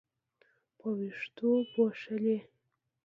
[0.77, 2.37] په وېښتو پوښلې